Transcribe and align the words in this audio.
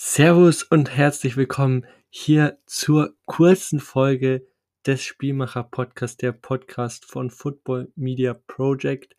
Servus 0.00 0.62
und 0.62 0.96
herzlich 0.96 1.36
willkommen 1.36 1.84
hier 2.08 2.60
zur 2.66 3.16
kurzen 3.24 3.80
Folge 3.80 4.46
des 4.86 5.02
Spielmacher 5.02 5.64
Podcasts, 5.64 6.16
der 6.16 6.30
Podcast 6.30 7.04
von 7.04 7.30
Football 7.30 7.90
Media 7.96 8.34
Project. 8.46 9.16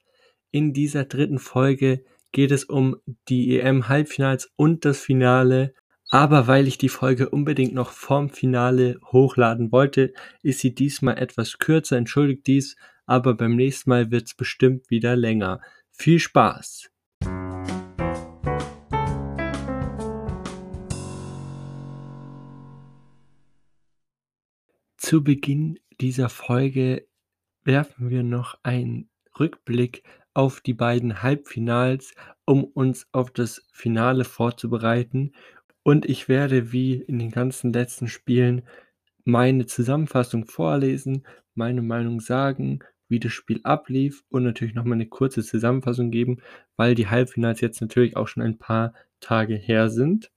In 0.52 0.71
dieser 0.71 1.04
dritten 1.04 1.38
Folge 1.38 2.05
geht 2.31 2.52
es 2.52 2.63
um 2.63 2.96
die 3.28 3.60
EM 3.60 3.89
Halbfinals 3.89 4.54
und 4.55 4.86
das 4.86 5.02
Finale. 5.02 5.73
Aber 6.12 6.47
weil 6.47 6.66
ich 6.66 6.78
die 6.78 6.88
Folge 6.88 7.30
unbedingt 7.30 7.73
noch 7.73 7.91
vorm 7.91 8.30
Finale 8.30 9.02
hochladen 9.11 9.73
wollte, 9.73 10.14
ist 10.43 10.59
sie 10.59 10.73
diesmal 10.73 11.18
etwas 11.18 11.57
kürzer. 11.57 11.98
Entschuldigt 11.98 12.48
dies, 12.48 12.77
aber 13.05 13.34
beim 13.34 13.57
nächsten 13.57 13.89
Mal 13.89 14.11
wird 14.11 14.27
es 14.27 14.34
bestimmt 14.34 14.89
wieder 14.89 15.18
länger. 15.18 15.59
Viel 15.91 16.20
Spaß! 16.20 16.89
Zu 25.09 25.23
Beginn 25.23 25.80
dieser 25.99 26.30
Folge 26.30 27.08
werfen 27.63 28.12
wir 28.12 28.22
noch 28.22 28.59
einen 28.62 29.09
Rückblick 29.40 30.04
auf 30.35 30.62
die 30.62 30.76
beiden 30.76 31.23
Halbfinals, 31.23 32.13
um 32.45 32.63
uns 32.63 33.08
auf 33.12 33.32
das 33.32 33.66
Finale 33.72 34.23
vorzubereiten. 34.23 35.32
Und 35.82 36.05
ich 36.05 36.30
werde 36.30 36.72
wie 36.72 36.94
in 36.94 37.18
den 37.18 37.32
ganzen 37.32 37.73
letzten 37.73 38.08
Spielen 38.08 38.62
meine 39.23 39.66
Zusammenfassung 39.66 40.45
vorlesen, 40.45 41.26
meine 41.55 41.82
Meinung 41.82 42.20
sagen, 42.20 42.77
wie 43.07 43.20
das 43.20 43.32
Spiel 43.32 43.62
ablief 43.63 44.23
und 44.30 44.44
natürlich 44.44 44.76
noch 44.76 44.85
mal 44.85 44.94
eine 44.94 45.07
kurze 45.07 45.41
Zusammenfassung 45.44 46.12
geben, 46.12 46.38
weil 46.76 46.94
die 46.94 47.07
Halbfinals 47.07 47.62
jetzt 47.62 47.82
natürlich 47.82 48.16
auch 48.16 48.27
schon 48.27 48.44
ein 48.44 48.60
paar 48.60 48.94
Tage 49.21 49.55
her 49.55 49.90
sind. 49.90 50.30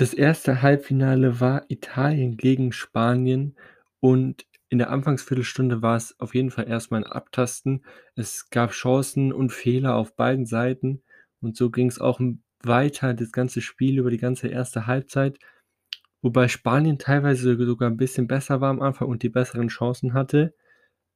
Das 0.00 0.14
erste 0.14 0.62
Halbfinale 0.62 1.40
war 1.40 1.66
Italien 1.68 2.38
gegen 2.38 2.72
Spanien 2.72 3.54
und 4.00 4.46
in 4.70 4.78
der 4.78 4.88
Anfangsviertelstunde 4.88 5.82
war 5.82 5.94
es 5.94 6.18
auf 6.18 6.34
jeden 6.34 6.50
Fall 6.50 6.66
erstmal 6.66 7.04
ein 7.04 7.12
Abtasten. 7.12 7.84
Es 8.14 8.48
gab 8.48 8.70
Chancen 8.70 9.30
und 9.30 9.52
Fehler 9.52 9.96
auf 9.96 10.16
beiden 10.16 10.46
Seiten 10.46 11.02
und 11.42 11.54
so 11.54 11.70
ging 11.70 11.86
es 11.86 12.00
auch 12.00 12.18
weiter 12.62 13.12
das 13.12 13.30
ganze 13.30 13.60
Spiel 13.60 13.98
über 13.98 14.10
die 14.10 14.16
ganze 14.16 14.48
erste 14.48 14.86
Halbzeit, 14.86 15.38
wobei 16.22 16.48
Spanien 16.48 16.98
teilweise 16.98 17.62
sogar 17.66 17.90
ein 17.90 17.98
bisschen 17.98 18.26
besser 18.26 18.62
war 18.62 18.70
am 18.70 18.80
Anfang 18.80 19.06
und 19.06 19.22
die 19.22 19.28
besseren 19.28 19.68
Chancen 19.68 20.14
hatte 20.14 20.54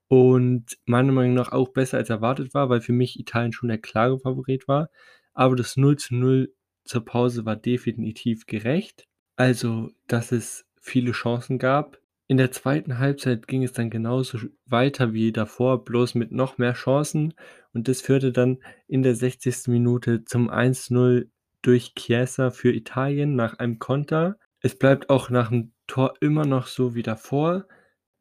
und 0.08 0.76
meiner 0.84 1.12
Meinung 1.12 1.32
nach 1.32 1.52
auch 1.52 1.70
besser 1.70 1.96
als 1.96 2.10
erwartet 2.10 2.52
war, 2.52 2.68
weil 2.68 2.82
für 2.82 2.92
mich 2.92 3.18
Italien 3.18 3.54
schon 3.54 3.70
der 3.70 3.78
klare 3.78 4.18
Favorit 4.18 4.68
war. 4.68 4.90
Aber 5.32 5.56
das 5.56 5.78
0 5.78 5.96
zu 5.96 6.14
0 6.16 6.52
zur 6.84 7.04
Pause 7.04 7.44
war 7.44 7.56
definitiv 7.56 8.46
gerecht, 8.46 9.06
also 9.36 9.90
dass 10.06 10.32
es 10.32 10.66
viele 10.80 11.12
Chancen 11.12 11.58
gab. 11.58 11.98
In 12.26 12.36
der 12.36 12.52
zweiten 12.52 12.98
Halbzeit 12.98 13.46
ging 13.46 13.62
es 13.62 13.72
dann 13.72 13.90
genauso 13.90 14.38
weiter 14.66 15.12
wie 15.12 15.32
davor, 15.32 15.84
bloß 15.84 16.14
mit 16.14 16.32
noch 16.32 16.58
mehr 16.58 16.72
Chancen 16.72 17.34
und 17.72 17.88
das 17.88 18.00
führte 18.00 18.32
dann 18.32 18.58
in 18.86 19.02
der 19.02 19.14
60. 19.14 19.68
Minute 19.68 20.24
zum 20.24 20.50
1-0 20.50 21.28
durch 21.60 21.94
Chiesa 21.94 22.50
für 22.50 22.72
Italien 22.72 23.34
nach 23.36 23.58
einem 23.58 23.78
Konter. 23.78 24.38
Es 24.60 24.78
bleibt 24.78 25.10
auch 25.10 25.30
nach 25.30 25.50
dem 25.50 25.72
Tor 25.86 26.14
immer 26.20 26.46
noch 26.46 26.66
so 26.66 26.94
wie 26.94 27.02
davor. 27.02 27.66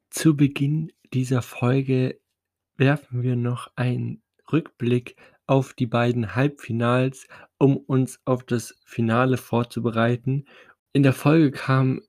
Zu 0.10 0.36
Beginn 0.36 0.92
dieser 1.14 1.42
Folge 1.42 2.20
werfen 2.76 3.22
wir 3.22 3.36
noch 3.36 3.72
einen 3.76 4.22
Rückblick 4.52 5.16
auf 5.54 5.76
die 5.76 5.86
beiden 5.86 6.34
Halbfinals, 6.34 7.28
um 7.60 7.78
uns 7.78 8.20
auf 8.26 8.44
das 8.44 8.76
Finale 8.86 9.38
vorzubereiten. 9.38 10.46
In 10.94 11.04
der 11.04 11.14
Folge 11.14 11.52
kam 11.52 12.02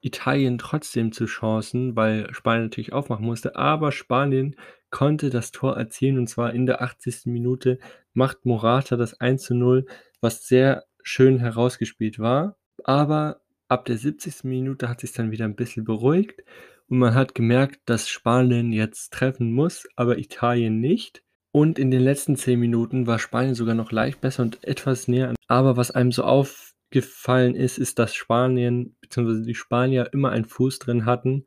Italien 0.00 0.56
trotzdem 0.56 1.12
zu 1.12 1.26
Chancen, 1.26 1.94
weil 1.94 2.32
Spanien 2.32 2.64
natürlich 2.64 2.94
aufmachen 2.94 3.26
musste, 3.26 3.54
aber 3.54 3.92
Spanien 3.92 4.56
konnte 4.88 5.28
das 5.28 5.52
Tor 5.52 5.76
erzielen 5.76 6.16
und 6.16 6.28
zwar 6.28 6.54
in 6.54 6.64
der 6.64 6.80
80. 6.80 7.26
Minute 7.26 7.78
macht 8.14 8.46
Morata 8.46 8.96
das 8.96 9.20
1 9.20 9.42
zu 9.42 9.54
0, 9.54 9.84
was 10.22 10.48
sehr 10.48 10.84
schön 11.02 11.38
herausgespielt 11.38 12.18
war. 12.18 12.56
Aber 12.84 13.42
ab 13.68 13.84
der 13.84 13.98
70. 13.98 14.44
Minute 14.44 14.88
hat 14.88 15.00
sich 15.00 15.12
dann 15.12 15.32
wieder 15.32 15.44
ein 15.44 15.54
bisschen 15.54 15.84
beruhigt 15.84 16.42
und 16.88 16.96
man 16.96 17.14
hat 17.14 17.34
gemerkt, 17.34 17.82
dass 17.84 18.08
Spanien 18.08 18.72
jetzt 18.72 19.12
treffen 19.12 19.52
muss, 19.52 19.86
aber 19.96 20.16
Italien 20.16 20.80
nicht. 20.80 21.22
Und 21.52 21.78
in 21.78 21.90
den 21.90 22.02
letzten 22.02 22.36
10 22.36 22.60
Minuten 22.60 23.06
war 23.06 23.18
Spanien 23.18 23.54
sogar 23.54 23.74
noch 23.74 23.90
leicht 23.90 24.20
besser 24.20 24.42
und 24.42 24.62
etwas 24.64 25.08
näher. 25.08 25.34
Aber 25.48 25.76
was 25.76 25.90
einem 25.90 26.12
so 26.12 26.22
aufgefallen 26.22 27.56
ist, 27.56 27.78
ist, 27.78 27.98
dass 27.98 28.14
Spanien 28.14 28.94
bzw. 29.00 29.44
die 29.44 29.54
Spanier 29.54 30.10
immer 30.12 30.30
einen 30.30 30.44
Fuß 30.44 30.78
drin 30.78 31.06
hatten 31.06 31.46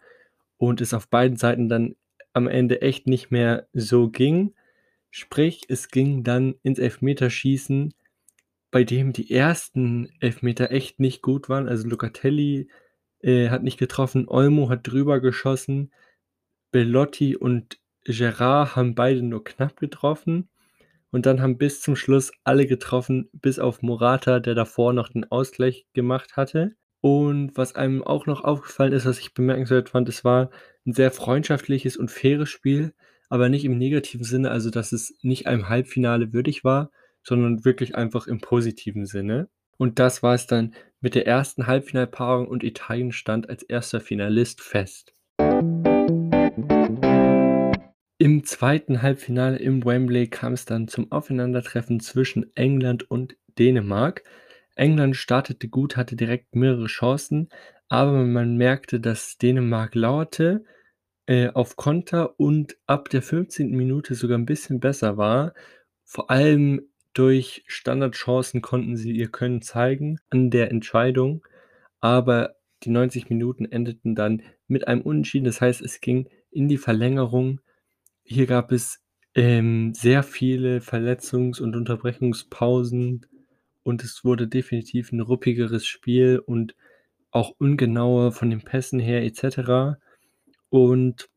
und 0.57 0.81
es 0.81 0.93
auf 0.93 1.07
beiden 1.07 1.37
Seiten 1.37 1.69
dann 1.69 1.95
am 2.33 2.47
Ende 2.47 2.81
echt 2.81 3.07
nicht 3.07 3.31
mehr 3.31 3.67
so 3.73 4.09
ging. 4.09 4.53
Sprich, 5.09 5.63
es 5.69 5.89
ging 5.89 6.23
dann 6.23 6.55
ins 6.63 6.79
Elfmeterschießen, 6.79 7.93
bei 8.71 8.83
dem 8.83 9.13
die 9.13 9.31
ersten 9.31 10.09
Elfmeter 10.19 10.71
echt 10.71 10.99
nicht 10.99 11.21
gut 11.21 11.47
waren. 11.47 11.69
Also 11.69 11.87
Locatelli 11.87 12.67
äh, 13.21 13.49
hat 13.49 13.63
nicht 13.63 13.77
getroffen, 13.77 14.27
Olmo 14.27 14.69
hat 14.69 14.87
drüber 14.87 15.21
geschossen, 15.21 15.93
Bellotti 16.71 17.35
und 17.35 17.77
Gerard 18.05 18.75
haben 18.75 18.95
beide 18.95 19.21
nur 19.21 19.43
knapp 19.43 19.77
getroffen. 19.77 20.49
Und 21.11 21.27
dann 21.27 21.41
haben 21.41 21.59
bis 21.59 21.81
zum 21.81 21.95
Schluss 21.95 22.31
alle 22.43 22.65
getroffen, 22.65 23.29
bis 23.33 23.59
auf 23.59 23.83
Morata, 23.83 24.39
der 24.39 24.55
davor 24.55 24.93
noch 24.93 25.09
den 25.09 25.29
Ausgleich 25.31 25.85
gemacht 25.93 26.37
hatte. 26.37 26.75
Und 27.01 27.55
was 27.55 27.75
einem 27.75 28.01
auch 28.01 28.25
noch 28.25 28.43
aufgefallen 28.43 28.93
ist, 28.93 29.05
was 29.05 29.19
ich 29.19 29.33
bemerkenswert 29.33 29.89
fand, 29.89 30.09
es 30.09 30.23
war 30.23 30.49
ein 30.87 30.93
sehr 30.93 31.11
freundschaftliches 31.11 31.97
und 31.97 32.09
faires 32.09 32.49
Spiel, 32.49 32.93
aber 33.29 33.49
nicht 33.49 33.65
im 33.65 33.77
negativen 33.77 34.23
Sinne, 34.23 34.49
also 34.51 34.69
dass 34.69 34.91
es 34.91 35.15
nicht 35.21 35.45
einem 35.45 35.69
Halbfinale 35.69 36.33
würdig 36.33 36.63
war, 36.63 36.91
sondern 37.21 37.65
wirklich 37.65 37.95
einfach 37.95 38.25
im 38.25 38.39
positiven 38.39 39.05
Sinne. 39.05 39.49
Und 39.77 39.99
das 39.99 40.23
war 40.23 40.33
es 40.33 40.47
dann 40.47 40.73
mit 40.99 41.13
der 41.13 41.27
ersten 41.27 41.67
Halbfinalpaarung 41.67 42.47
und 42.47 42.63
Italien 42.63 43.11
stand 43.11 43.49
als 43.49 43.63
erster 43.63 43.99
Finalist 43.99 44.61
fest. 44.61 45.13
Im 48.23 48.45
zweiten 48.45 49.01
Halbfinale 49.01 49.57
im 49.57 49.83
Wembley 49.83 50.29
kam 50.29 50.53
es 50.53 50.63
dann 50.63 50.87
zum 50.87 51.11
Aufeinandertreffen 51.11 51.99
zwischen 51.99 52.55
England 52.55 53.11
und 53.11 53.35
Dänemark. 53.59 54.23
England 54.77 55.17
startete 55.17 55.67
gut, 55.67 55.97
hatte 55.97 56.15
direkt 56.15 56.55
mehrere 56.55 56.85
Chancen, 56.85 57.49
aber 57.89 58.23
man 58.23 58.55
merkte, 58.55 59.01
dass 59.01 59.37
Dänemark 59.39 59.93
lauerte 59.95 60.63
äh, 61.25 61.49
auf 61.49 61.75
Konter 61.75 62.39
und 62.39 62.77
ab 62.87 63.09
der 63.09 63.21
15. 63.21 63.71
Minute 63.71 64.15
sogar 64.15 64.37
ein 64.37 64.45
bisschen 64.45 64.79
besser 64.79 65.17
war. 65.17 65.53
Vor 66.05 66.31
allem 66.31 66.79
durch 67.11 67.65
Standardchancen 67.67 68.61
konnten 68.61 68.95
sie 68.95 69.11
ihr 69.11 69.31
Können 69.33 69.61
zeigen 69.61 70.17
an 70.29 70.49
der 70.49 70.71
Entscheidung, 70.71 71.45
aber 71.99 72.55
die 72.83 72.89
90 72.89 73.29
Minuten 73.29 73.65
endeten 73.65 74.15
dann 74.15 74.43
mit 74.67 74.87
einem 74.87 75.01
Unentschieden. 75.01 75.43
Das 75.43 75.59
heißt, 75.59 75.81
es 75.81 75.99
ging 75.99 76.29
in 76.51 76.69
die 76.69 76.77
Verlängerung 76.77 77.59
hier 78.25 78.47
gab 78.47 78.71
es, 78.71 78.99
ähm, 79.35 79.93
sehr 79.93 80.23
viele 80.23 80.81
Verletzungs 80.81 81.59
und 81.59 81.75
Unterbrechungspausen 81.75 83.25
und 83.83 84.03
es 84.03 84.23
wurde 84.25 84.47
definitiv 84.47 85.11
'n 85.11 85.21
ruppigeres 85.21 85.85
Spiel 85.87 86.39
und 86.45 86.75
auch 87.31 87.53
ungenauer 87.59 88.31
von 88.33 88.49
den 88.51 88.61
Pässen 88.63 88.99
her 88.99 89.23
et 89.25 89.35
cetera. 89.37 89.97
Und 90.69 91.29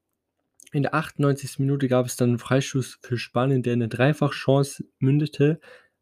in 0.73 0.83
der 0.85 0.95
98. 0.95 1.63
Minute 1.65 1.89
gab 1.89 2.07
es 2.07 2.17
dann 2.17 2.33
'n 2.35 2.39
Freistoß 2.41 2.99
für 3.03 3.19
Spanien, 3.19 3.63
der 3.65 3.75
in 3.75 3.81
'ne 3.81 3.89
Dreifachchance 3.89 4.85
mündete, 5.01 5.61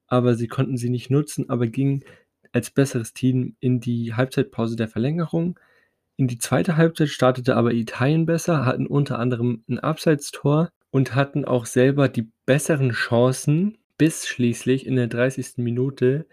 aber 0.09 0.35
sie 0.37 0.49
konnten 0.49 0.77
sie 0.79 0.91
nicht 0.91 1.11
nutzen, 1.11 1.51
aber 1.51 1.67
gingen 1.69 2.05
als 2.53 2.71
besseres 2.73 3.15
Team 3.15 3.57
in 3.61 3.81
die 3.81 4.15
Halbzeitpause 4.15 4.77
der 4.77 4.89
Verlängerung. 4.89 5.59
In 6.19 6.29
die 6.29 6.39
zweite 6.39 6.77
Halbzeit 6.79 7.11
startete 7.11 7.57
aber 7.57 7.75
Italien 7.75 8.27
besser, 8.27 8.67
hatten 8.67 8.87
unter 8.89 9.19
anderem 9.21 9.65
'n 9.69 9.79
Abseitstor 9.81 10.71
und 10.95 11.17
hatten 11.17 11.45
auch 11.45 11.67
selber 11.67 12.09
die 12.09 12.31
besseren 12.47 12.93
Chancen, 12.93 13.79
bis 13.99 14.29
schließlich 14.29 14.87
in 14.87 14.95
der 14.95 15.09
30. 15.09 15.55
Minute 15.57 16.25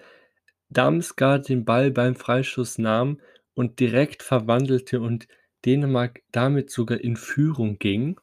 Damsgaard 0.70 1.50
den 1.50 1.66
Ball 1.66 1.90
beim 1.90 2.16
Freistoß 2.16 2.78
nahm 2.78 3.20
und 3.56 3.80
direkt 3.80 4.22
verwandelte 4.22 5.02
und 5.02 5.28
Dänemark 5.66 6.22
damit 6.32 6.70
sogar 6.70 7.00
in 7.00 7.16
Führung 7.16 7.80
ging. 7.80 8.20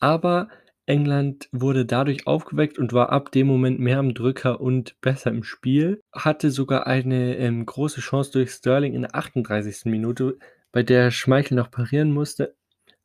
Aber 0.00 0.48
England 0.86 1.48
wurde 1.52 1.86
dadurch 1.86 2.26
aufgeweckt 2.26 2.76
und 2.76 2.92
war 2.92 3.10
ab 3.12 3.30
dem 3.30 3.46
Moment 3.46 3.78
mehr 3.78 4.00
am 4.00 4.14
Drücker 4.14 4.60
und 4.60 5.00
besser 5.00 5.30
im 5.30 5.44
Spiel. 5.44 6.00
Hatte 6.12 6.50
sogar 6.50 6.88
eine 6.88 7.36
ähm, 7.36 7.64
große 7.64 8.00
Chance 8.00 8.32
durch 8.32 8.50
Sterling 8.50 8.94
in 8.94 9.02
der 9.02 9.14
38. 9.14 9.84
Minute, 9.84 10.38
bei 10.72 10.82
der 10.82 11.12
Schmeichel 11.12 11.56
noch 11.56 11.70
parieren 11.70 12.10
musste, 12.10 12.56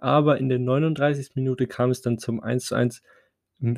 aber 0.03 0.37
in 0.37 0.49
der 0.49 0.59
39. 0.59 1.31
Minute 1.35 1.67
kam 1.67 1.89
es 1.89 2.01
dann 2.01 2.17
zum 2.19 2.41
1:1 2.41 3.01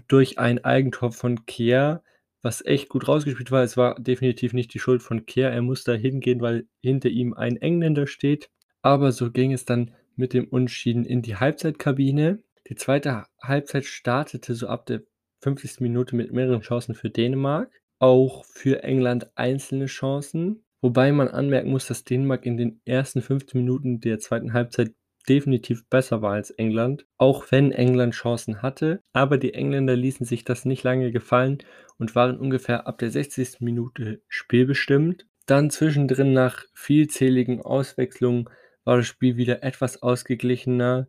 durch 0.07 0.39
ein 0.39 0.63
Eigentor 0.65 1.11
von 1.11 1.45
Kjær, 1.45 2.03
was 2.41 2.65
echt 2.65 2.89
gut 2.89 3.07
rausgespielt 3.07 3.51
war. 3.51 3.63
Es 3.63 3.77
war 3.77 3.95
definitiv 3.99 4.53
nicht 4.53 4.73
die 4.73 4.79
Schuld 4.79 5.03
von 5.03 5.25
Kehr. 5.25 5.51
Er 5.51 5.61
muss 5.61 5.83
da 5.83 5.93
hingehen, 5.93 6.41
weil 6.41 6.67
hinter 6.81 7.09
ihm 7.09 7.33
ein 7.33 7.57
Engländer 7.57 8.07
steht. 8.07 8.49
Aber 8.81 9.11
so 9.11 9.31
ging 9.31 9.53
es 9.53 9.65
dann 9.65 9.93
mit 10.15 10.33
dem 10.33 10.47
Unentschieden 10.47 11.05
in 11.05 11.21
die 11.21 11.35
Halbzeitkabine. 11.35 12.41
Die 12.67 12.75
zweite 12.75 13.25
Halbzeit 13.41 13.85
startete 13.85 14.55
so 14.55 14.67
ab 14.67 14.85
der 14.85 15.03
50. 15.41 15.81
Minute 15.81 16.15
mit 16.15 16.31
mehreren 16.31 16.61
Chancen 16.61 16.95
für 16.95 17.09
Dänemark. 17.09 17.71
Auch 17.99 18.45
für 18.45 18.83
England 18.83 19.29
einzelne 19.35 19.85
Chancen. 19.85 20.63
Wobei 20.81 21.11
man 21.11 21.27
anmerken 21.27 21.71
muss, 21.71 21.87
dass 21.87 22.03
Dänemark 22.03 22.45
in 22.45 22.57
den 22.57 22.81
ersten 22.85 23.21
15 23.21 23.59
Minuten 23.59 23.99
der 24.01 24.19
zweiten 24.19 24.53
Halbzeit 24.53 24.93
definitiv 25.25 25.87
besser 25.89 26.21
war 26.21 26.33
als 26.33 26.51
England, 26.51 27.05
auch 27.17 27.45
wenn 27.51 27.71
England 27.71 28.13
Chancen 28.13 28.61
hatte. 28.61 29.01
Aber 29.13 29.37
die 29.37 29.53
Engländer 29.53 29.95
ließen 29.95 30.25
sich 30.25 30.43
das 30.43 30.65
nicht 30.65 30.83
lange 30.83 31.11
gefallen 31.11 31.59
und 31.97 32.15
waren 32.15 32.37
ungefähr 32.37 32.87
ab 32.87 32.97
der 32.97 33.11
60. 33.11 33.61
Minute 33.61 34.21
spielbestimmt. 34.27 35.27
Dann 35.45 35.69
zwischendrin 35.69 36.33
nach 36.33 36.65
vielzähligen 36.73 37.61
Auswechslungen 37.61 38.49
war 38.83 38.97
das 38.97 39.07
Spiel 39.07 39.37
wieder 39.37 39.63
etwas 39.63 40.01
ausgeglichener, 40.01 41.07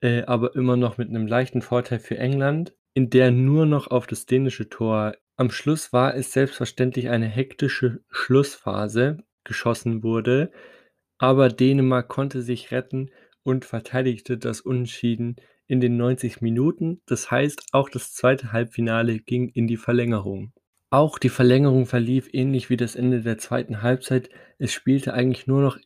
äh, 0.00 0.22
aber 0.22 0.54
immer 0.54 0.76
noch 0.76 0.98
mit 0.98 1.08
einem 1.08 1.26
leichten 1.26 1.62
Vorteil 1.62 1.98
für 1.98 2.18
England, 2.18 2.74
in 2.94 3.10
der 3.10 3.30
nur 3.30 3.66
noch 3.66 3.88
auf 3.88 4.06
das 4.06 4.26
dänische 4.26 4.68
Tor 4.68 5.14
am 5.38 5.50
Schluss 5.52 5.92
war 5.92 6.16
es 6.16 6.32
selbstverständlich 6.32 7.10
eine 7.10 7.28
hektische 7.28 8.00
Schlussphase 8.10 9.18
geschossen 9.44 10.02
wurde, 10.02 10.50
aber 11.18 11.48
Dänemark 11.48 12.08
konnte 12.08 12.42
sich 12.42 12.72
retten 12.72 13.10
und 13.48 13.64
verteidigte 13.64 14.36
das 14.36 14.60
Unentschieden 14.60 15.36
in 15.66 15.80
den 15.80 15.96
90 15.96 16.42
Minuten. 16.42 17.00
Das 17.06 17.30
heißt, 17.30 17.68
auch 17.72 17.88
das 17.88 18.12
zweite 18.12 18.52
Halbfinale 18.52 19.20
ging 19.20 19.48
in 19.48 19.66
die 19.66 19.78
Verlängerung. 19.78 20.52
Auch 20.90 21.18
die 21.18 21.30
Verlängerung 21.30 21.86
verlief 21.86 22.28
ähnlich 22.32 22.68
wie 22.68 22.76
das 22.76 22.94
Ende 22.94 23.22
der 23.22 23.38
zweiten 23.38 23.80
Halbzeit. 23.80 24.28
Es 24.58 24.74
spielte 24.74 25.14
eigentlich 25.14 25.46
nur 25.46 25.62
noch 25.62 25.78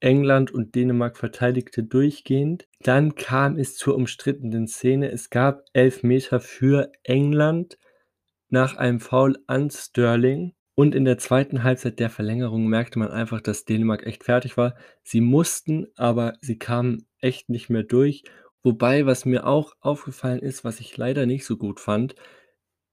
England 0.00 0.50
und 0.50 0.74
Dänemark 0.74 1.16
verteidigte 1.16 1.84
durchgehend. 1.84 2.66
Dann 2.80 3.14
kam 3.14 3.56
es 3.56 3.76
zur 3.76 3.94
umstrittenen 3.94 4.66
Szene. 4.66 5.12
Es 5.12 5.30
gab 5.30 5.62
elf 5.72 6.02
Meter 6.02 6.40
für 6.40 6.90
England 7.04 7.78
nach 8.48 8.76
einem 8.76 8.98
Foul 8.98 9.38
an 9.46 9.70
Sterling. 9.70 10.54
Und 10.74 10.94
in 10.94 11.04
der 11.04 11.18
zweiten 11.18 11.62
Halbzeit 11.62 11.98
der 11.98 12.10
Verlängerung 12.10 12.66
merkte 12.66 12.98
man 12.98 13.10
einfach, 13.10 13.40
dass 13.40 13.64
Dänemark 13.64 14.06
echt 14.06 14.24
fertig 14.24 14.56
war. 14.56 14.76
Sie 15.02 15.20
mussten, 15.20 15.86
aber 15.96 16.34
sie 16.40 16.58
kamen 16.58 17.06
echt 17.20 17.48
nicht 17.50 17.68
mehr 17.70 17.82
durch. 17.82 18.24
Wobei, 18.62 19.06
was 19.06 19.24
mir 19.24 19.46
auch 19.46 19.74
aufgefallen 19.80 20.40
ist, 20.40 20.64
was 20.64 20.80
ich 20.80 20.96
leider 20.96 21.26
nicht 21.26 21.44
so 21.44 21.56
gut 21.56 21.80
fand, 21.80 22.14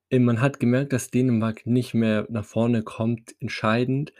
äh, 0.09 0.19
man 0.19 0.41
hat 0.41 0.59
gemerkt, 0.59 0.93
dass 0.93 1.09
Dänemark 1.11 1.65
nicht 1.65 1.93
mehr 1.93 2.25
nach 2.29 2.45
vorne 2.45 2.83
kommt, 2.83 3.35
entscheidend. 3.39 4.13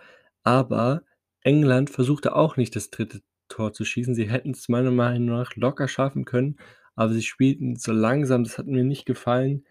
Aber 0.44 1.04
England 1.42 1.90
versuchte 1.90 2.36
auch 2.36 2.58
nicht 2.58 2.76
das 2.76 2.90
dritte 2.90 3.22
Tor 3.50 3.74
zu 3.74 3.86
schießen. 3.86 4.16
Sie 4.16 4.30
hätten 4.30 4.52
es 4.52 4.70
meiner 4.70 4.92
Meinung 4.92 5.38
nach 5.38 5.56
locker 5.56 5.88
schaffen 5.88 6.26
können, 6.26 6.58
aber 6.96 7.14
sie 7.14 7.24
spielten 7.24 7.76
so 7.78 7.92
langsam. 7.94 8.44
Das 8.44 8.58
hat 8.58 8.68
mir 8.68 8.84
nicht 8.84 9.06
gefallen. 9.06 9.66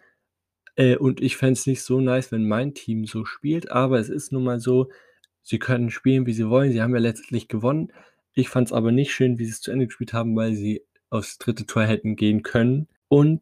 Äh, 0.77 0.97
und 0.97 1.21
ich 1.21 1.37
fände 1.37 1.55
es 1.55 1.67
nicht 1.67 1.83
so 1.83 2.01
nice, 2.01 2.33
wenn 2.33 2.47
mein 2.47 2.75
Team 2.75 3.05
so 3.07 3.25
spielt, 3.25 3.71
aber 3.71 3.99
es 3.99 4.09
ist 4.09 4.33
nun 4.33 4.45
mal 4.45 4.61
so, 4.61 4.91
sie 5.43 5.59
können 5.59 5.91
spielen, 5.91 6.27
wie 6.27 6.33
sie 6.33 6.49
wollen. 6.49 6.73
Sie 6.73 6.83
haben 6.83 6.95
ja 6.95 7.01
letztlich 7.01 7.49
gewonnen. 7.49 7.93
Ich 8.35 8.49
fand 8.49 8.69
es 8.69 8.73
aber 8.73 8.93
nicht 8.93 9.13
schön, 9.13 9.39
wie 9.39 9.45
sie 9.45 9.53
es 9.53 9.61
zu 9.61 9.71
Ende 9.71 9.87
gespielt 9.87 10.13
haben, 10.13 10.37
weil 10.37 10.55
sie 10.55 10.83
aufs 11.11 11.39
dritte 11.39 11.67
Tor 11.67 11.85
hätten 11.85 12.17
gehen 12.17 12.43
können. 12.43 12.89
Und 13.09 13.41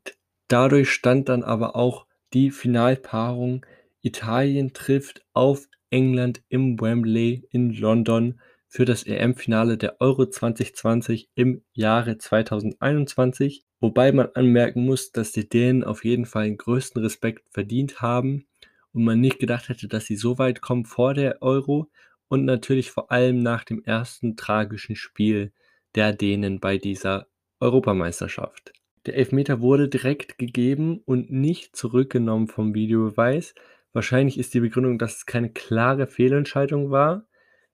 dadurch 0.49 0.91
stand 0.91 1.29
dann 1.29 1.43
aber 1.43 1.77
auch 1.77 2.07
die 2.33 2.51
Finalpaarung 2.51 3.65
Italien 4.05 4.75
trifft 4.75 5.25
auf 5.33 5.67
England 5.89 6.43
im 6.49 6.79
Wembley 6.79 7.49
in 7.51 7.71
London 7.71 8.39
für 8.69 8.85
das 8.85 9.05
EM-Finale 9.05 9.79
der 9.79 10.01
Euro 10.01 10.27
2020 10.27 11.31
im 11.35 11.63
Jahre 11.73 12.19
2021. 12.19 13.65
Wobei 13.85 14.13
man 14.13 14.31
anmerken 14.33 14.87
muss, 14.87 15.13
dass 15.13 15.33
die 15.33 15.47
Dänen 15.47 15.85
auf 15.85 16.07
jeden 16.07 16.25
Fall 16.25 16.45
den 16.47 16.57
größten 16.57 17.03
Respekt 17.03 17.51
verdient 17.51 18.01
haben 18.01 18.47
und 18.95 19.05
man 19.05 19.21
nicht 19.21 19.39
gedacht 19.39 19.69
hätte, 19.69 19.89
dass 19.89 20.07
sie 20.07 20.17
so 20.17 20.39
weit 20.39 20.63
kommen 20.63 20.87
vor 20.87 21.13
der 21.13 21.43
Euro 21.43 21.91
und 22.29 22.47
natürlich 22.47 22.91
vor 22.91 23.13
allem 23.13 23.43
nach 23.43 23.63
dem 23.63 23.85
ersten 23.85 24.39
tragischen 24.39 24.97
Spiel 24.97 25.53
der 25.97 26.15
Dänen 26.15 26.61
bei 26.61 26.79
dieser 26.79 27.27
Europameisterschaft. 27.61 28.73
Der 29.05 29.17
Elfmeter 29.19 29.61
wurde 29.61 29.91
direkt 29.91 30.39
gegeben 30.39 31.03
und 31.05 31.31
nicht 31.31 31.77
zurückgenommen 31.77 32.49
vom 32.49 32.73
Videobeweis. 32.73 33.55
Wahrscheinlich 33.93 34.39
ist 34.39 34.55
die 34.55 34.61
Begründung, 34.61 34.99
dass 34.99 35.17
es 35.17 35.27
keine 35.27 35.51
klare 35.51 36.07
Fehlentscheidung 36.07 36.91
war. 36.91 37.27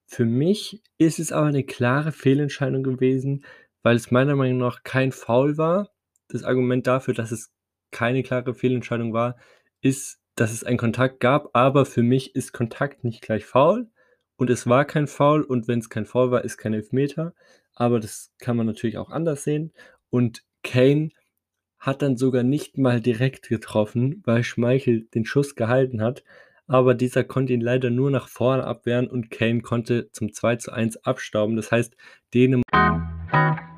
Für 0.07 0.25
mich 0.25 0.83
ist 0.97 1.19
es 1.19 1.31
aber 1.31 1.47
eine 1.47 1.63
klare 1.63 2.11
Fehlentscheidung 2.11 2.83
gewesen, 2.83 3.45
weil 3.81 3.95
es 3.95 4.11
meiner 4.11 4.35
Meinung 4.35 4.57
nach 4.57 4.83
kein 4.83 5.13
Foul 5.13 5.57
war 5.57 5.89
das 6.33 6.43
Argument 6.43 6.87
dafür, 6.87 7.13
dass 7.13 7.31
es 7.31 7.51
keine 7.91 8.23
klare 8.23 8.53
Fehlentscheidung 8.53 9.13
war, 9.13 9.37
ist, 9.81 10.19
dass 10.35 10.51
es 10.51 10.63
einen 10.63 10.77
Kontakt 10.77 11.19
gab, 11.19 11.49
aber 11.53 11.85
für 11.85 12.03
mich 12.03 12.35
ist 12.35 12.53
Kontakt 12.53 13.03
nicht 13.03 13.21
gleich 13.21 13.45
faul 13.45 13.89
und 14.37 14.49
es 14.49 14.67
war 14.67 14.85
kein 14.85 15.07
Foul 15.07 15.43
und 15.43 15.67
wenn 15.67 15.79
es 15.79 15.89
kein 15.89 16.05
Foul 16.05 16.31
war, 16.31 16.43
ist 16.43 16.57
kein 16.57 16.73
Elfmeter, 16.73 17.33
aber 17.73 17.99
das 17.99 18.33
kann 18.39 18.57
man 18.57 18.65
natürlich 18.65 18.97
auch 18.97 19.09
anders 19.09 19.43
sehen 19.43 19.73
und 20.09 20.43
Kane 20.63 21.09
hat 21.79 22.01
dann 22.01 22.15
sogar 22.15 22.43
nicht 22.43 22.77
mal 22.77 23.01
direkt 23.01 23.49
getroffen, 23.49 24.21
weil 24.25 24.43
Schmeichel 24.43 25.07
den 25.13 25.25
Schuss 25.25 25.55
gehalten 25.55 26.01
hat, 26.01 26.23
aber 26.67 26.93
dieser 26.93 27.23
konnte 27.23 27.53
ihn 27.53 27.61
leider 27.61 27.89
nur 27.89 28.11
nach 28.11 28.29
vorne 28.29 28.63
abwehren 28.63 29.07
und 29.07 29.29
Kane 29.31 29.61
konnte 29.61 30.09
zum 30.11 30.31
2 30.31 30.55
zu 30.57 30.71
1 30.71 31.03
abstauben. 31.05 31.55
Das 31.55 31.71
heißt, 31.71 31.97
Dänemark 32.33 33.70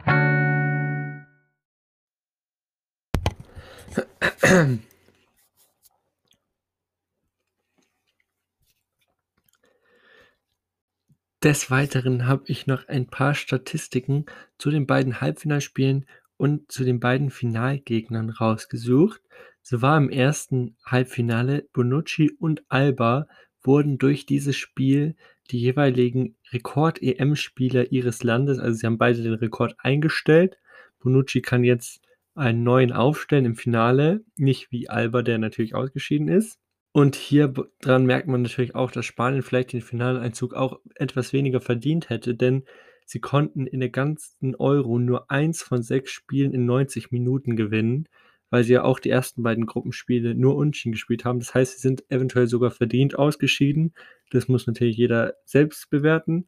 Des 11.41 11.71
Weiteren 11.71 12.27
habe 12.27 12.43
ich 12.45 12.67
noch 12.67 12.87
ein 12.87 13.07
paar 13.07 13.33
Statistiken 13.33 14.27
zu 14.59 14.69
den 14.69 14.85
beiden 14.85 15.21
Halbfinalspielen 15.21 16.05
und 16.37 16.71
zu 16.71 16.83
den 16.83 16.99
beiden 16.99 17.31
Finalgegnern 17.31 18.29
rausgesucht. 18.29 19.23
So 19.63 19.81
war 19.81 19.97
im 19.97 20.11
ersten 20.11 20.77
Halbfinale 20.85 21.67
Bonucci 21.73 22.29
und 22.39 22.63
Alba 22.69 23.27
wurden 23.63 23.97
durch 23.97 24.27
dieses 24.27 24.55
Spiel 24.55 25.15
die 25.49 25.61
jeweiligen 25.61 26.35
Rekord-EM-Spieler 26.51 27.91
ihres 27.91 28.21
Landes, 28.21 28.59
also 28.59 28.77
sie 28.77 28.85
haben 28.85 28.99
beide 28.99 29.23
den 29.23 29.33
Rekord 29.33 29.73
eingestellt. 29.79 30.59
Bonucci 30.99 31.41
kann 31.41 31.63
jetzt 31.63 32.02
einen 32.35 32.63
neuen 32.63 32.91
aufstellen 32.91 33.45
im 33.45 33.55
Finale, 33.55 34.23
nicht 34.35 34.71
wie 34.71 34.89
Alba, 34.89 35.21
der 35.21 35.37
natürlich 35.37 35.75
ausgeschieden 35.75 36.27
ist. 36.27 36.59
Und 36.91 37.15
hier 37.15 37.53
dran 37.81 38.05
merkt 38.05 38.27
man 38.27 38.43
natürlich 38.43 38.75
auch, 38.75 38.91
dass 38.91 39.05
Spanien 39.05 39.41
vielleicht 39.41 39.73
den 39.73 39.81
Finaleinzug 39.81 40.53
auch 40.53 40.79
etwas 40.95 41.33
weniger 41.33 41.59
verdient 41.59 42.09
hätte, 42.09 42.35
denn 42.35 42.65
sie 43.05 43.19
konnten 43.19 43.65
in 43.65 43.79
der 43.79 43.89
ganzen 43.89 44.55
Euro 44.55 44.99
nur 44.99 45.31
eins 45.31 45.63
von 45.63 45.81
sechs 45.81 46.11
Spielen 46.11 46.53
in 46.53 46.65
90 46.65 47.11
Minuten 47.11 47.55
gewinnen, 47.55 48.07
weil 48.51 48.63
sie 48.63 48.73
ja 48.73 48.83
auch 48.83 48.99
die 48.99 49.09
ersten 49.09 49.41
beiden 49.41 49.65
Gruppenspiele 49.65 50.35
nur 50.35 50.55
Unschien 50.55 50.91
gespielt 50.91 51.25
haben. 51.25 51.39
Das 51.39 51.55
heißt, 51.55 51.73
sie 51.73 51.81
sind 51.81 52.03
eventuell 52.11 52.45
sogar 52.45 52.69
verdient 52.69 53.17
ausgeschieden. 53.17 53.95
Das 54.29 54.47
muss 54.47 54.67
natürlich 54.67 54.97
jeder 54.97 55.33
selbst 55.45 55.89
bewerten. 55.89 56.45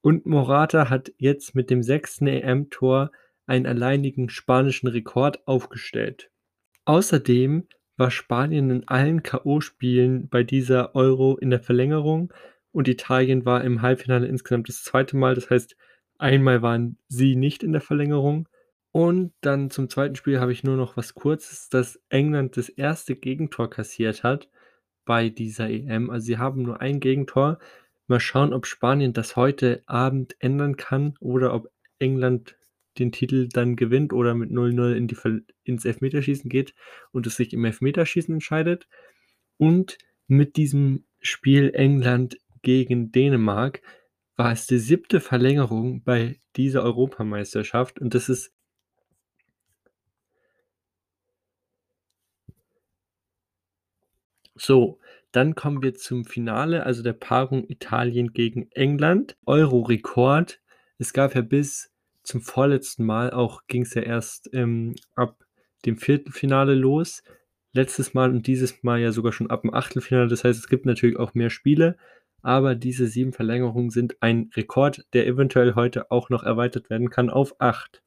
Und 0.00 0.24
Morata 0.24 0.88
hat 0.88 1.12
jetzt 1.18 1.56
mit 1.56 1.68
dem 1.68 1.82
sechsten 1.82 2.28
EM-Tor 2.28 3.10
einen 3.50 3.66
alleinigen 3.66 4.28
spanischen 4.28 4.86
Rekord 4.86 5.46
aufgestellt. 5.46 6.30
Außerdem 6.84 7.66
war 7.96 8.10
Spanien 8.10 8.70
in 8.70 8.88
allen 8.88 9.22
K.O.-Spielen 9.22 10.28
bei 10.30 10.42
dieser 10.42 10.94
Euro 10.94 11.36
in 11.36 11.50
der 11.50 11.60
Verlängerung 11.60 12.32
und 12.72 12.88
Italien 12.88 13.44
war 13.44 13.62
im 13.64 13.82
Halbfinale 13.82 14.26
insgesamt 14.26 14.68
das 14.68 14.84
zweite 14.84 15.16
Mal. 15.16 15.34
Das 15.34 15.50
heißt, 15.50 15.76
einmal 16.18 16.62
waren 16.62 16.96
sie 17.08 17.36
nicht 17.36 17.62
in 17.62 17.72
der 17.72 17.80
Verlängerung. 17.80 18.48
Und 18.92 19.32
dann 19.40 19.70
zum 19.70 19.88
zweiten 19.88 20.16
Spiel 20.16 20.40
habe 20.40 20.52
ich 20.52 20.64
nur 20.64 20.76
noch 20.76 20.96
was 20.96 21.14
Kurzes, 21.14 21.68
dass 21.68 22.00
England 22.08 22.56
das 22.56 22.68
erste 22.68 23.14
Gegentor 23.16 23.68
kassiert 23.70 24.22
hat 24.22 24.48
bei 25.04 25.28
dieser 25.28 25.68
EM. 25.68 26.10
Also 26.10 26.26
sie 26.26 26.38
haben 26.38 26.62
nur 26.62 26.80
ein 26.80 27.00
Gegentor. 27.00 27.58
Mal 28.06 28.20
schauen, 28.20 28.52
ob 28.52 28.66
Spanien 28.66 29.12
das 29.12 29.36
heute 29.36 29.82
Abend 29.86 30.36
ändern 30.38 30.76
kann 30.76 31.14
oder 31.20 31.54
ob 31.54 31.68
England 31.98 32.56
den 32.98 33.12
Titel 33.12 33.48
dann 33.48 33.76
gewinnt 33.76 34.12
oder 34.12 34.34
mit 34.34 34.50
0-0 34.50 34.94
in 34.94 35.44
ins 35.64 35.84
Elfmeterschießen 35.84 36.50
geht 36.50 36.74
und 37.12 37.26
es 37.26 37.36
sich 37.36 37.52
im 37.52 37.64
Elfmeterschießen 37.64 38.34
entscheidet. 38.34 38.88
Und 39.56 39.98
mit 40.26 40.56
diesem 40.56 41.04
Spiel 41.20 41.72
England 41.74 42.38
gegen 42.62 43.12
Dänemark 43.12 43.82
war 44.36 44.52
es 44.52 44.66
die 44.66 44.78
siebte 44.78 45.20
Verlängerung 45.20 46.02
bei 46.02 46.40
dieser 46.56 46.82
Europameisterschaft 46.82 48.00
und 48.00 48.14
das 48.14 48.28
ist 48.28 48.52
so, 54.54 54.98
Dann 55.32 55.54
kommen 55.54 55.82
wir 55.82 55.94
zum 55.94 56.24
Finale, 56.24 56.84
also 56.84 57.02
der 57.02 57.12
Paarung 57.12 57.68
Italien 57.68 58.32
gegen 58.32 58.70
England. 58.72 59.36
Euro-Rekord. 59.46 60.60
Es 60.98 61.12
gab 61.12 61.34
ja 61.34 61.42
bis 61.42 61.92
zum 62.22 62.40
vorletzten 62.40 63.04
Mal 63.04 63.30
auch 63.30 63.62
ging's 63.66 63.94
ja 63.94 64.02
erst, 64.02 64.50
ähm, 64.52 64.94
ab 65.14 65.36
dem 65.86 65.96
Viertelfinale 65.96 66.74
los. 66.74 67.22
Letztes 67.72 68.14
Mal 68.14 68.30
und 68.30 68.46
dieses 68.46 68.82
Mal 68.82 69.00
ja 69.00 69.12
sogar 69.12 69.32
schon 69.32 69.50
ab 69.50 69.62
dem 69.62 69.72
Achtelfinale. 69.72 70.28
Das 70.28 70.44
heißt, 70.44 70.58
es 70.58 70.68
gibt 70.68 70.86
natürlich 70.86 71.18
auch 71.18 71.34
mehr 71.34 71.50
Spiele, 71.50 71.96
aber 72.42 72.74
diese 72.74 73.06
7 73.06 73.32
Verlängerungen 73.32 73.90
sind 73.90 74.16
ein 74.20 74.50
Rekord, 74.54 75.04
der 75.12 75.26
eventuell 75.26 75.74
heute 75.74 76.10
auch 76.10 76.30
noch 76.30 76.42
erweitert 76.42 76.90
werden 76.90 77.10
kann 77.10 77.30
auf 77.30 77.60
8. 77.60 78.02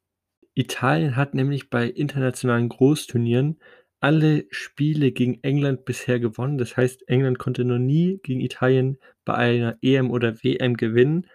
Italien 0.56 1.16
hat 1.16 1.34
nämlich 1.34 1.70
bei 1.70 1.88
internationalen 1.88 2.70
Großturnieren 2.70 3.60
alle 4.00 4.46
Spiele 4.50 5.12
gegen 5.12 5.42
England 5.44 5.86
bisher 5.86 6.20
gewonnen. 6.20 6.58
Das 6.58 6.76
heißt, 6.76 7.08
England 7.08 7.40
konnte 7.40 7.64
noch 7.64 7.80
nie 7.80 8.20
gegen 8.22 8.42
Italien 8.42 8.98
bei 9.24 9.36
einer 9.36 9.78
EM 9.82 10.12
oder 10.12 10.44
WM 10.44 10.76
gewinnen. 10.76 11.28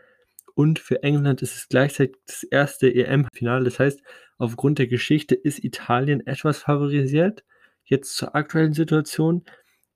Und 0.58 0.80
für 0.80 1.04
England 1.04 1.40
ist 1.40 1.54
es 1.54 1.68
gleichzeitig 1.68 2.16
das 2.26 2.42
erste 2.42 2.92
EM-Finale. 2.92 3.66
Das 3.66 3.78
heißt, 3.78 4.02
aufgrund 4.38 4.80
der 4.80 4.88
Geschichte 4.88 5.36
ist 5.36 5.62
Italien 5.62 6.26
etwas 6.26 6.58
favorisiert. 6.58 7.44
Jetzt 7.84 8.16
zur 8.16 8.34
aktuellen 8.34 8.72
Situation. 8.72 9.44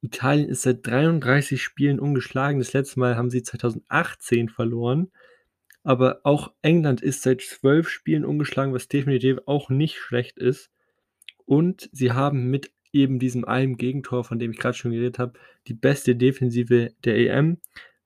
Italien 0.03 0.49
ist 0.49 0.63
seit 0.63 0.87
33 0.87 1.61
Spielen 1.61 1.99
ungeschlagen. 1.99 2.61
Das 2.61 2.75
letzte 2.75 3.01
Mal 3.01 3.17
haben 3.17 3.29
sie 3.29 3.43
2018 3.43 4.51
verloren. 4.51 5.11
Aber 5.83 6.21
auch 6.23 6.53
England 6.63 7.03
ist 7.03 7.23
seit 7.23 7.41
12 7.41 7.89
Spielen 7.89 8.25
ungeschlagen, 8.25 8.73
was 8.73 8.87
definitiv 8.87 9.39
auch 9.47 9.69
nicht 9.69 9.97
schlecht 9.97 10.39
ist. 10.39 10.71
Und 11.45 11.91
sie 11.91 12.13
haben 12.13 12.53
mit 12.53 12.71
eben 12.93 13.19
diesem 13.19 13.45
einen 13.45 13.79
Gegentor, 13.79 14.23
von 14.23 14.39
dem 14.39 14.53
ich 14.53 14.61
gerade 14.61 14.77
schon 14.79 14.93
geredet 14.93 15.19
habe, 15.19 15.33
die 15.67 15.75
beste 15.75 16.15
Defensive 16.15 16.95
der 17.05 17.17
EM, 17.17 17.59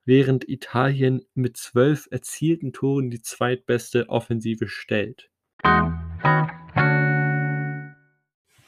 während 0.07 0.49
Italien 0.49 1.27
mit 1.35 1.59
12 1.59 2.09
erzielten 2.11 2.73
Toren 2.73 3.11
die 3.11 3.21
zweitbeste 3.21 4.09
Offensive 4.09 4.69
stellt. 4.69 5.31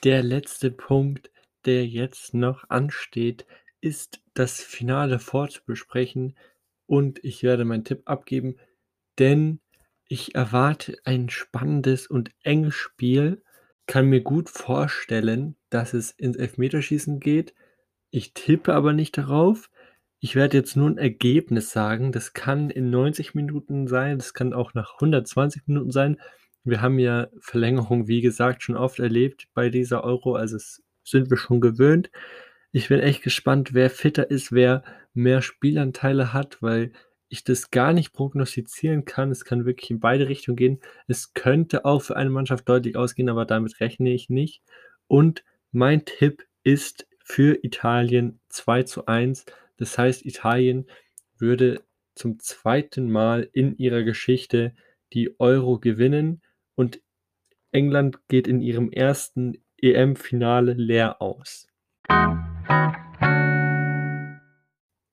Der 0.04 0.22
letzte 0.22 0.70
Punkt, 0.70 1.30
der 1.64 1.86
jetzt 1.86 2.34
noch 2.34 2.68
ansteht, 2.68 3.46
ist 3.80 4.20
das 4.34 4.60
Finale 4.60 5.18
vorzubesprechen 5.18 6.36
und 6.86 7.24
ich 7.24 7.42
werde 7.42 7.64
meinen 7.64 7.84
Tipp 7.84 8.02
abgeben, 8.04 8.56
denn 9.18 9.60
ich 10.08 10.34
erwarte 10.34 10.96
ein 11.04 11.28
spannendes 11.28 12.06
und 12.06 12.30
enges 12.42 12.74
Spiel, 12.74 13.42
kann 13.86 14.06
mir 14.06 14.20
gut 14.20 14.48
vorstellen, 14.48 15.56
dass 15.70 15.94
es 15.94 16.12
ins 16.12 16.36
Elfmeterschießen 16.36 17.20
geht. 17.20 17.54
Ich 18.10 18.34
tippe 18.34 18.74
aber 18.74 18.92
nicht 18.92 19.18
darauf. 19.18 19.70
Ich 20.20 20.34
werde 20.34 20.56
jetzt 20.56 20.76
nur 20.76 20.88
ein 20.90 20.98
Ergebnis 20.98 21.70
sagen. 21.70 22.10
Das 22.12 22.32
kann 22.32 22.70
in 22.70 22.90
90 22.90 23.34
Minuten 23.34 23.86
sein, 23.86 24.18
das 24.18 24.34
kann 24.34 24.52
auch 24.52 24.74
nach 24.74 24.94
120 24.94 25.66
Minuten 25.66 25.92
sein. 25.92 26.20
Wir 26.64 26.80
haben 26.80 26.98
ja 26.98 27.28
Verlängerung, 27.40 28.08
wie 28.08 28.20
gesagt, 28.20 28.62
schon 28.62 28.76
oft 28.76 28.98
erlebt 28.98 29.48
bei 29.54 29.70
dieser 29.70 30.04
Euro, 30.04 30.34
also 30.34 30.58
sind 31.04 31.30
wir 31.30 31.36
schon 31.36 31.60
gewöhnt. 31.60 32.10
Ich 32.72 32.88
bin 32.88 33.00
echt 33.00 33.22
gespannt, 33.22 33.74
wer 33.74 33.90
fitter 33.90 34.30
ist, 34.30 34.52
wer 34.52 34.82
mehr 35.14 35.40
Spielanteile 35.40 36.32
hat, 36.32 36.60
weil 36.60 36.92
ich 37.28 37.44
das 37.44 37.70
gar 37.70 37.92
nicht 37.92 38.12
prognostizieren 38.12 39.04
kann. 39.04 39.30
Es 39.30 39.44
kann 39.44 39.66
wirklich 39.66 39.90
in 39.90 40.00
beide 40.00 40.28
Richtungen 40.28 40.56
gehen. 40.56 40.80
Es 41.06 41.32
könnte 41.32 41.84
auch 41.84 42.02
für 42.02 42.16
eine 42.16 42.30
Mannschaft 42.30 42.68
deutlich 42.68 42.96
ausgehen, 42.96 43.28
aber 43.28 43.44
damit 43.44 43.80
rechne 43.80 44.10
ich 44.12 44.28
nicht. 44.28 44.62
Und 45.06 45.44
mein 45.72 46.04
Tipp 46.04 46.44
ist 46.62 47.06
für 47.24 47.62
Italien 47.62 48.40
2 48.48 48.82
zu 48.84 49.06
1. 49.06 49.44
Das 49.78 49.96
heißt, 49.96 50.26
Italien 50.26 50.86
würde 51.38 51.82
zum 52.14 52.38
zweiten 52.38 53.10
Mal 53.10 53.48
in 53.52 53.76
ihrer 53.78 54.02
Geschichte 54.02 54.74
die 55.12 55.38
Euro 55.40 55.78
gewinnen 55.78 56.42
und 56.74 57.00
England 57.72 58.18
geht 58.28 58.48
in 58.48 58.60
ihrem 58.60 58.90
ersten 58.90 59.62
EM-Finale 59.80 60.72
leer 60.74 61.22
aus. 61.22 61.68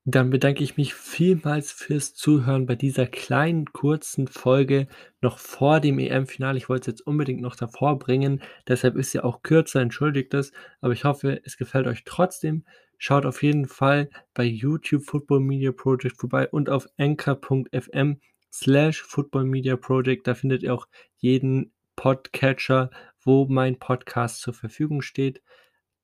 Dann 0.07 0.29
bedanke 0.29 0.63
ich 0.63 0.77
mich 0.77 0.93
vielmals 0.93 1.71
fürs 1.71 2.13
Zuhören 2.13 2.67
bei 2.67 2.75
dieser 2.75 3.07
kleinen, 3.07 3.65
kurzen 3.73 4.27
Folge 4.27 4.87
noch 5.19 5.39
vor 5.39 5.79
dem 5.79 5.97
EM-Finale. 5.97 6.59
Ich 6.59 6.69
wollte 6.69 6.81
es 6.91 6.99
jetzt 6.99 7.07
unbedingt 7.07 7.41
noch 7.41 7.55
davor 7.55 7.97
bringen, 7.97 8.43
deshalb 8.67 8.97
ist 8.97 9.11
sie 9.11 9.21
auch 9.21 9.41
kürzer, 9.41 9.81
entschuldigt 9.81 10.31
das, 10.35 10.51
aber 10.79 10.93
ich 10.93 11.05
hoffe, 11.05 11.41
es 11.43 11.57
gefällt 11.57 11.87
euch 11.87 12.03
trotzdem. 12.05 12.65
Schaut 12.97 13.25
auf 13.25 13.43
jeden 13.43 13.67
Fall 13.67 14.09
bei 14.33 14.43
YouTube 14.43 15.03
Football 15.03 15.41
Media 15.41 15.71
Project 15.71 16.17
vorbei 16.17 16.47
und 16.49 16.69
auf 16.69 16.87
anchor.fm 16.97 18.19
slash 18.51 19.01
Football 19.01 19.45
Media 19.45 19.75
Project. 19.75 20.27
Da 20.27 20.33
findet 20.33 20.63
ihr 20.63 20.73
auch 20.73 20.87
jeden 21.17 21.73
Podcatcher, 21.95 22.89
wo 23.21 23.45
mein 23.47 23.79
Podcast 23.79 24.41
zur 24.41 24.53
Verfügung 24.53 25.01
steht. 25.01 25.41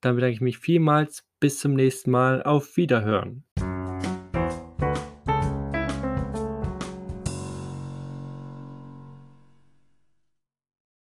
Dann 0.02 0.16
bedanke 0.16 0.34
ich 0.34 0.42
mich 0.42 0.58
vielmals. 0.58 1.24
Bis 1.40 1.60
zum 1.60 1.74
nächsten 1.74 2.12
Mal. 2.12 2.44
Auf 2.44 2.78
Wiederhören. 2.78 3.44